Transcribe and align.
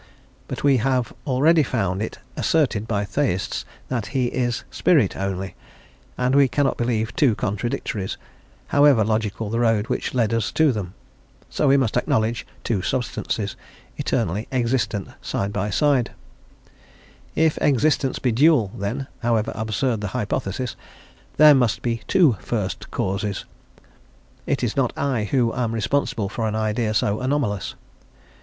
But 0.47 0.63
we 0.63 0.77
have 0.77 1.13
already 1.27 1.61
found 1.61 2.01
it 2.01 2.17
asserted 2.35 2.87
by 2.87 3.05
Theists 3.05 3.65
that 3.87 4.07
he 4.17 4.29
is 4.29 4.63
spirit 4.71 5.15
only, 5.15 5.53
and 6.17 6.33
we 6.33 6.47
cannot 6.47 6.75
believe 6.75 7.15
two 7.15 7.35
contradictories, 7.35 8.17
however 8.69 9.03
logical 9.05 9.51
the 9.51 9.59
road 9.59 9.89
which 9.89 10.15
led 10.15 10.33
us 10.33 10.51
to 10.53 10.71
them; 10.71 10.95
so 11.51 11.67
we 11.67 11.77
must 11.77 11.97
acknowledge 11.97 12.47
two 12.63 12.81
substances, 12.81 13.55
eternally 13.95 14.47
existent 14.51 15.07
side 15.21 15.53
by 15.53 15.69
side; 15.69 16.09
if 17.35 17.59
existence 17.61 18.17
be 18.17 18.31
dual, 18.31 18.71
then, 18.75 19.05
however 19.21 19.51
absurd 19.53 20.01
the 20.01 20.07
hypothesis, 20.17 20.75
there 21.37 21.53
must 21.53 21.83
be 21.83 22.01
two 22.07 22.37
First 22.39 22.89
Causes. 22.89 23.45
It 24.47 24.63
is 24.63 24.75
not 24.75 24.93
I 24.97 25.25
who 25.25 25.53
am 25.53 25.71
responsible 25.73 26.27
for 26.27 26.47
an 26.47 26.55
idea 26.55 26.95
so 26.95 27.19
anomalous. 27.19 27.75